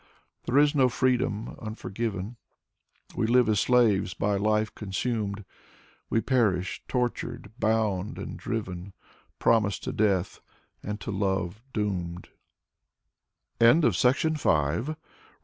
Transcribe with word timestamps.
There 0.45 0.57
is 0.57 0.73
no 0.73 0.89
freedom, 0.89 1.55
unforgivcn, 1.61 2.35
We 3.15 3.27
live 3.27 3.47
as 3.47 3.59
slaves, 3.59 4.15
by 4.15 4.35
life 4.35 4.73
consumed; 4.73 5.45
We 6.09 6.21
perish, 6.21 6.81
tortured, 6.87 7.51
bound 7.59 8.17
and 8.17 8.35
driven, 8.35 8.93
Promised 9.37 9.83
to 9.83 9.91
death, 9.91 10.41
and 10.81 10.99
to 11.01 11.11
love— 11.11 11.61
doomed. 11.71 12.29